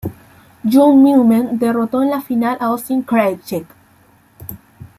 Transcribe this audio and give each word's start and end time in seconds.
John 0.63 1.03
Millman 1.03 1.59
derrotó 1.59 2.01
en 2.01 2.09
la 2.09 2.21
final 2.21 2.57
a 2.59 2.65
Austin 2.65 3.03
Krajicek. 3.03 3.67